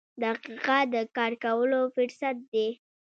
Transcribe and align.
•دقیقه 0.23 0.77
د 0.93 0.95
کار 1.17 1.33
کولو 1.43 1.79
فرصت 1.95 2.37
دی. 2.53 2.67